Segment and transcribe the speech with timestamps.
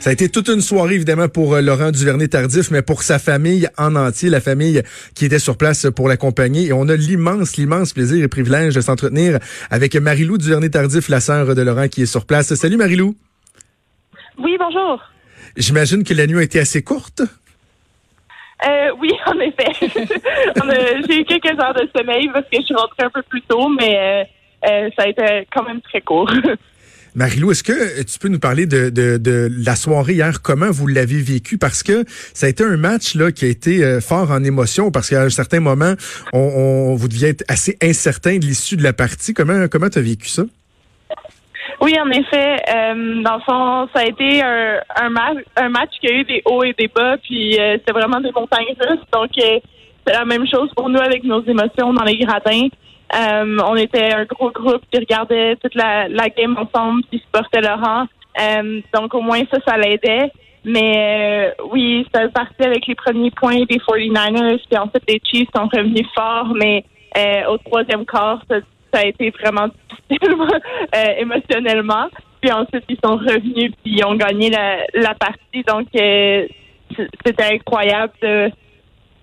[0.00, 3.68] Ça a été toute une soirée, évidemment, pour euh, Laurent Duvernay-Tardif, mais pour sa famille
[3.76, 4.82] en entier, la famille
[5.14, 6.68] qui était sur place pour l'accompagner.
[6.68, 9.38] Et on a l'immense, l'immense plaisir et privilège de s'entretenir
[9.70, 12.54] avec Marilou Duvernay-Tardif, la sœur de Laurent, qui est sur place.
[12.54, 13.14] Salut Marilou.
[14.38, 15.02] Oui, bonjour.
[15.58, 17.20] J'imagine que la nuit a été assez courte.
[18.66, 19.70] Euh, oui, en effet.
[19.80, 23.68] J'ai eu quelques heures de sommeil parce que je suis rentrée un peu plus tôt,
[23.68, 24.24] mais euh,
[24.70, 26.30] euh, ça a été quand même très court.
[27.14, 30.42] Marilou, est-ce que tu peux nous parler de, la soirée hier?
[30.42, 31.58] Comment vous l'avez vécu?
[31.58, 35.22] Parce que ça a été un match qui a été fort en émotion parce qu'à
[35.22, 35.94] un certain moment,
[36.32, 39.34] on, vous deviez être assez incertain de l'issue de la partie.
[39.34, 40.44] Comment comment tu as vécu ça?
[41.80, 42.56] Oui, en effet.
[42.74, 46.74] Euh, dans le fond, ça a été un, match, qui a eu des hauts et
[46.78, 49.00] des bas, puis euh, c'était vraiment des montagnes russes.
[49.12, 49.60] Donc, euh,
[50.06, 52.68] c'est la même chose pour nous avec nos émotions dans les gradins.
[53.14, 57.60] Euh, on était un gros groupe qui regardait toute la, la game ensemble, qui supportait
[57.60, 58.06] Laurent.
[58.40, 60.30] Euh, donc, au moins, ça, ça l'aidait.
[60.64, 65.68] Mais oui, ça parti avec les premiers points des 49ers, puis ensuite les Chiefs sont
[65.72, 66.84] revenus forts, mais
[67.48, 68.56] au troisième quart, ça,
[68.92, 69.68] ça a été vraiment
[70.10, 70.36] difficile
[70.94, 72.08] euh, émotionnellement.
[72.40, 75.62] Puis ensuite, ils sont revenus puis ils ont gagné la, la partie.
[75.66, 76.46] Donc, euh,
[77.24, 78.50] c'était incroyable de,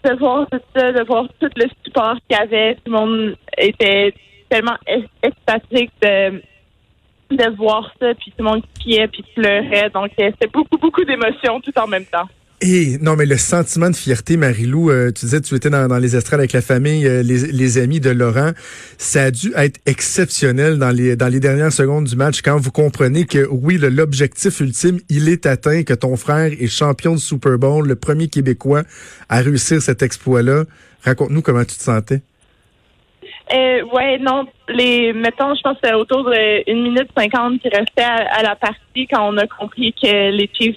[0.03, 2.75] de voir tout ça, de voir tout le support qu'il y avait.
[2.75, 4.13] Tout le monde était
[4.49, 4.77] tellement
[5.23, 6.41] extatique de,
[7.55, 9.89] voir ça, puis tout le monde criait puis pleurait.
[9.89, 12.27] Donc, euh, c'était beaucoup, beaucoup d'émotions tout en même temps.
[12.59, 16.15] Et non, mais le sentiment de fierté, Marilou, euh, tu disais tu étais dans, les
[16.15, 18.51] estrades avec la famille, euh, les, amis de Laurent.
[18.97, 22.71] Ça a dû être exceptionnel dans les dans les dernières secondes du match quand vous
[22.71, 27.59] comprenez que oui, l'objectif ultime, il est atteint, que ton frère est champion de Super
[27.59, 28.81] Bowl, le premier Québécois
[29.29, 30.63] à réussir cet exploit-là.
[31.03, 32.21] Raconte-nous comment tu te sentais.
[33.53, 36.27] Euh, ouais, non, les mettons, je pense que autour
[36.65, 40.49] d'une minute cinquante qui restait à, à, la partie quand on a compris que les
[40.53, 40.75] Chiefs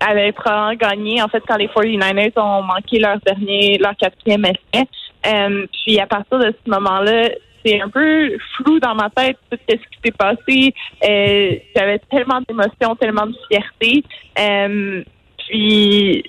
[0.00, 4.84] avait probablement gagné, en fait, quand les 49ers ont manqué leur dernier, leur quatrième essai.
[5.26, 7.30] Euh, puis à partir de ce moment-là,
[7.64, 10.74] c'est un peu flou dans ma tête tout ce qui s'est passé.
[11.04, 14.04] Euh, J'avais tellement d'émotions, tellement de fierté.
[14.38, 15.02] Euh,
[15.48, 16.22] puis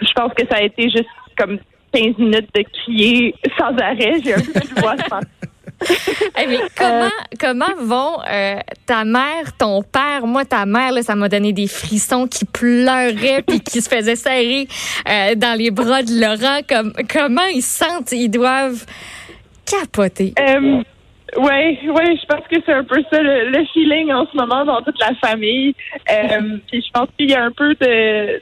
[0.00, 1.04] je pense que ça a été juste
[1.36, 1.58] comme
[1.92, 4.14] 15 minutes de crier sans arrêt.
[4.24, 4.96] J'ai un peu de voix
[6.48, 7.10] mais comment,
[7.40, 8.56] comment vont euh,
[8.86, 13.42] ta mère, ton père, moi, ta mère, là, ça m'a donné des frissons qui pleuraient
[13.46, 14.66] puis qui se faisaient serrer
[15.08, 16.60] euh, dans les bras de Laurent.
[16.68, 18.12] Comme, comment ils sentent?
[18.12, 18.84] Ils doivent
[19.64, 20.34] capoter.
[20.38, 20.82] Euh,
[21.36, 24.82] oui, ouais, je pense que c'est un peu ça le, feeling en ce moment dans
[24.82, 25.74] toute la famille.
[26.10, 28.40] Euh, puis je pense qu'il y a un peu de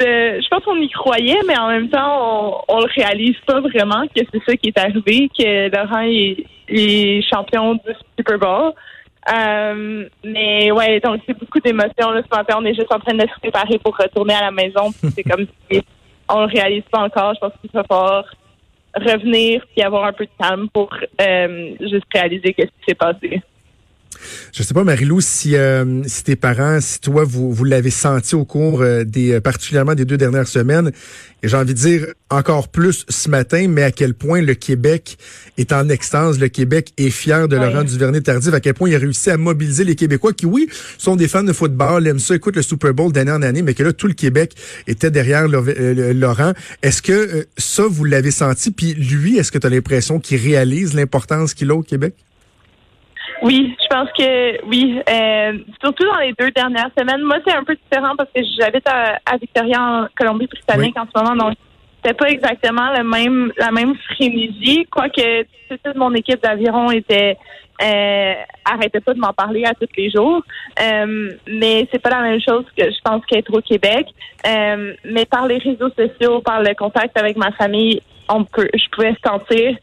[0.00, 4.06] je pense qu'on y croyait, mais en même temps, on, on le réalise pas vraiment
[4.06, 8.72] que c'est ça qui est arrivé, que Laurent est, champion du Super Bowl.
[9.34, 11.92] Euh, mais ouais, donc c'est beaucoup d'émotions.
[11.98, 14.90] ce matin, on est juste en train de se préparer pour retourner à la maison.
[15.14, 15.82] c'est comme si
[16.28, 17.34] on le réalise pas encore.
[17.34, 18.24] Je pense qu'il va falloir
[18.94, 23.42] revenir et avoir un peu de calme pour euh, juste réaliser ce qui s'est passé.
[24.52, 28.34] Je sais pas, Marilou, si, euh, si tes parents, si toi, vous, vous l'avez senti
[28.34, 30.90] au cours euh, des, euh, particulièrement des deux dernières semaines,
[31.42, 35.18] et j'ai envie de dire encore plus ce matin, mais à quel point le Québec
[35.56, 38.98] est en extase, le Québec est fier de Laurent Duvernay-Tardif, à quel point il a
[38.98, 40.68] réussi à mobiliser les Québécois qui, oui,
[40.98, 43.74] sont des fans de football, aiment ça, écoutent le Super Bowl d'année en année, mais
[43.74, 44.54] que là, tout le Québec
[44.86, 46.54] était derrière Laurent.
[46.82, 48.70] Est-ce que ça, vous l'avez senti?
[48.72, 52.14] Puis lui, est-ce que tu as l'impression qu'il réalise l'importance qu'il a au Québec?
[53.42, 55.00] Oui, je pense que oui.
[55.08, 57.22] Euh, surtout dans les deux dernières semaines.
[57.22, 61.36] Moi, c'est un peu différent parce que j'habite à, Victoria, en Colombie-Britannique en ce moment.
[61.36, 61.56] Donc,
[62.02, 64.86] c'était pas exactement le même la même frénésie.
[64.90, 67.36] Quoique toute mon équipe d'aviron était
[67.80, 68.34] euh,
[68.64, 70.42] arrêtait pas de m'en parler à tous les jours.
[70.82, 74.06] Euh, mais c'est pas la même chose que je pense qu'être au Québec.
[74.46, 78.88] Euh, mais par les réseaux sociaux, par le contact avec ma famille, on peut, je
[78.90, 79.76] pouvais sentir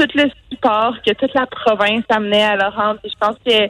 [0.00, 2.94] tout le support que toute la province amenait à Laurent.
[3.04, 3.64] je pense que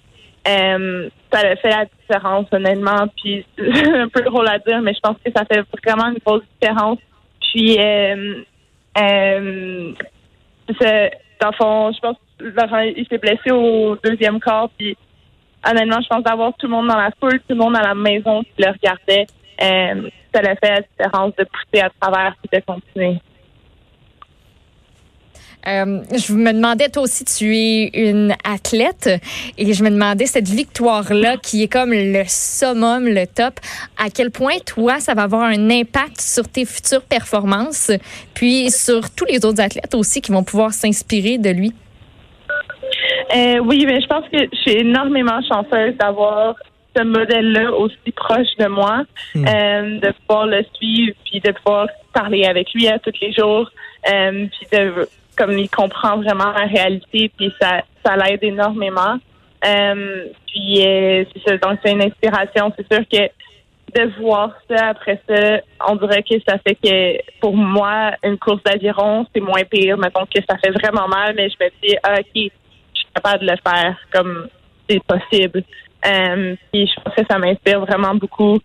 [0.49, 3.07] euh, ça a fait la différence, honnêtement.
[3.17, 6.43] Puis un peu drôle à dire, mais je pense que ça fait vraiment une grosse
[6.61, 6.99] différence.
[7.41, 8.43] Puis euh,
[8.99, 9.93] euh,
[11.41, 14.71] dans le fond, je pense que Laurent il s'est blessé au deuxième quart.
[14.79, 14.97] Puis
[15.69, 17.95] honnêtement, je pense d'avoir tout le monde dans la foule, tout le monde à la
[17.95, 19.27] maison qui le regardait,
[19.59, 23.21] ça a fait la différence de pousser à travers et de continuer.
[25.67, 29.11] Euh, je me demandais, toi aussi, tu es une athlète,
[29.59, 33.61] et je me demandais cette victoire-là, qui est comme le summum, le top,
[33.99, 37.91] à quel point, toi, ça va avoir un impact sur tes futures performances,
[38.35, 41.73] puis sur tous les autres athlètes aussi qui vont pouvoir s'inspirer de lui?
[43.37, 46.57] Euh, oui, mais je pense que je suis énormément chanceuse d'avoir
[46.97, 49.03] ce modèle-là aussi proche de moi,
[49.35, 49.47] Hmm.
[49.47, 53.71] euh, de pouvoir le suivre, puis de pouvoir parler avec lui à tous les jours,
[54.13, 55.09] euh, puis de
[55.41, 59.17] comme il comprend vraiment la réalité, puis ça, ça l'aide énormément.
[59.65, 61.25] Euh, puis euh,
[61.63, 62.73] donc c'est une inspiration.
[62.77, 63.31] C'est sûr que
[63.95, 68.63] de voir ça après ça, on dirait que ça fait que pour moi, une course
[68.65, 69.97] d'aviron, c'est moins pire.
[69.97, 73.47] Mettons que ça fait vraiment mal, mais je me dis, ah, ok, je suis capable
[73.47, 74.49] de le faire comme
[74.89, 75.65] c'est possible.
[76.07, 78.59] Euh, puis je pense que ça m'inspire vraiment beaucoup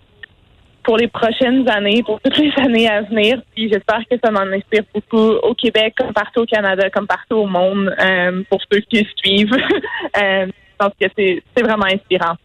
[0.85, 3.41] pour les prochaines années, pour toutes les années à venir.
[3.55, 7.35] Puis j'espère que ça m'en inspire beaucoup au Québec, comme partout au Canada, comme partout
[7.35, 9.51] au monde, euh, pour ceux qui suivent.
[10.17, 12.35] euh, je pense que c'est vraiment inspirant.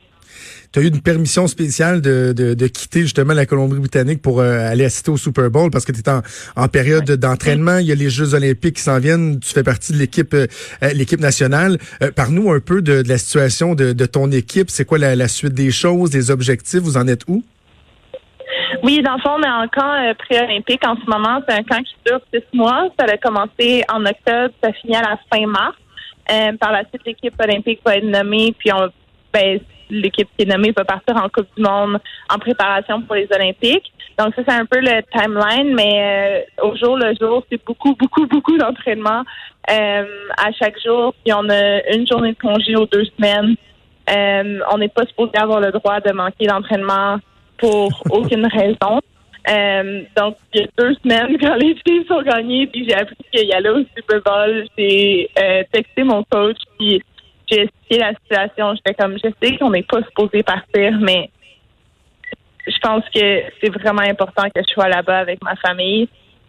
[0.73, 4.71] Tu as eu une permission spéciale de, de, de quitter justement la Colombie-Britannique pour euh,
[4.71, 6.23] aller assister au Super Bowl parce que tu es en,
[6.55, 7.79] en période d'entraînement.
[7.79, 9.41] Il y a les Jeux olympiques qui s'en viennent.
[9.41, 10.47] Tu fais partie de l'équipe euh,
[10.95, 11.79] l'équipe nationale.
[12.03, 14.71] Euh, Parle-nous un peu de, de la situation de, de ton équipe.
[14.71, 16.81] C'est quoi la, la suite des choses, des objectifs?
[16.81, 17.43] Vous en êtes où?
[18.83, 21.41] Oui, dans le fond, on est en camp euh, pré-olympique en ce moment.
[21.49, 22.89] C'est un camp qui dure six mois.
[22.99, 25.77] Ça a commencé en octobre, ça finit à la fin mars.
[26.31, 28.89] Euh, par la suite, l'équipe olympique va être nommée, puis on,
[29.33, 29.59] ben,
[29.91, 33.93] l'équipe qui est nommée va partir en Coupe du Monde en préparation pour les Olympiques.
[34.19, 37.95] Donc ça, c'est un peu le timeline, mais euh, au jour le jour, c'est beaucoup,
[37.95, 39.25] beaucoup, beaucoup d'entraînement
[39.71, 40.05] euh,
[40.37, 41.15] à chaque jour.
[41.25, 43.57] Puis on a une journée de congé aux deux semaines.
[44.11, 47.19] Euh, on n'est pas supposé avoir le droit de manquer d'entraînement
[47.61, 49.01] pour aucune raison.
[49.49, 53.17] Euh, donc, il y a deux semaines, quand les filles sont gagnées, puis j'ai appris
[53.33, 57.03] qu'il y allait au Super Bowl, j'ai euh, texté mon coach, puis
[57.51, 58.75] j'ai expliqué la situation.
[58.75, 61.31] J'étais comme, je sais qu'on n'est pas supposé partir, mais
[62.67, 66.09] je pense que c'est vraiment important que je sois là-bas avec ma famille.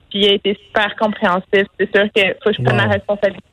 [0.10, 1.66] Puis il a été super compréhensif.
[1.80, 2.88] C'est sûr qu'il faut que je prenne Wow.
[2.88, 3.46] la responsabilité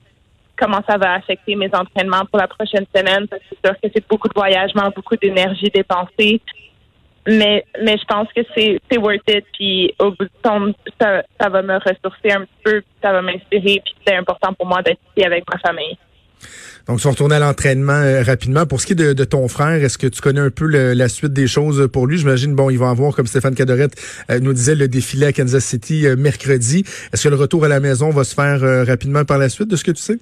[0.58, 3.28] comment ça va affecter mes entraînements pour la prochaine semaine.
[3.28, 6.40] Parce que c'est sûr que c'est beaucoup de voyagement, beaucoup d'énergie dépensée.
[7.28, 9.44] Mais, mais je pense que c'est, c'est worth it.
[9.52, 13.12] Puis au bout du compte, ça, ça va me ressourcer un petit peu, puis ça
[13.12, 13.82] va m'inspirer.
[13.84, 15.96] Puis c'est important pour moi d'être ici avec ma famille.
[16.86, 18.64] Donc, tu vas retourner à l'entraînement euh, rapidement.
[18.64, 21.08] Pour ce qui est de, ton frère, est-ce que tu connais un peu le- la
[21.08, 22.16] suite des choses pour lui?
[22.16, 23.94] J'imagine, bon, il va avoir, comme Stéphane Cadorette
[24.30, 26.84] euh, nous disait, le défilé à Kansas City euh, mercredi.
[27.12, 29.76] Est-ce que le retour à la maison va se faire rapidement par la suite, de
[29.76, 30.18] ce que tu sais?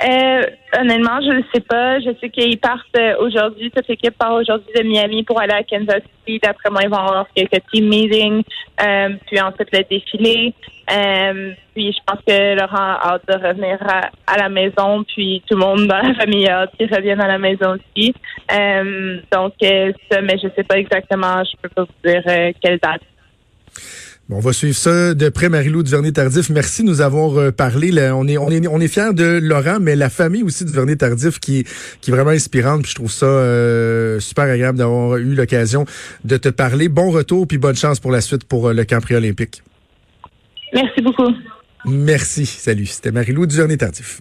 [0.00, 0.42] Euh,
[0.78, 2.00] honnêtement, je ne sais pas.
[2.00, 3.70] Je sais qu'ils partent euh, aujourd'hui.
[3.70, 6.40] Toute l'équipe part aujourd'hui de Miami pour aller à Kansas City.
[6.42, 8.42] D'après moi, ils vont avoir quelques team meetings,
[8.82, 10.54] euh, puis ensuite le défilé.
[10.90, 13.78] Euh, puis je pense que Laurent a hâte de revenir
[14.26, 15.04] à, la maison.
[15.04, 18.14] Puis tout le monde dans la famille a hâte qu'ils reviennent à la maison aussi.
[18.50, 21.44] Euh, donc, euh, ça, mais je sais pas exactement.
[21.44, 23.02] Je peux pas vous dire quelle date.
[24.28, 26.48] Bon, on va suivre ça de près, Marie-Lou Duvernay-Tardif.
[26.50, 27.90] Merci de nous avoir euh, parlé.
[27.90, 31.40] Là, on est, on est, on est fiers de Laurent, mais la famille aussi Duvernay-Tardif
[31.40, 31.64] qui,
[32.00, 32.82] qui est vraiment inspirante.
[32.82, 35.86] Puis je trouve ça euh, super agréable d'avoir eu l'occasion
[36.24, 36.88] de te parler.
[36.88, 39.62] Bon retour, puis bonne chance pour la suite pour euh, le camp pré-olympique.
[40.72, 41.30] Merci beaucoup.
[41.84, 42.46] Merci.
[42.46, 42.86] Salut.
[42.86, 44.20] C'était Marie-Lou Duvernay-Tardif.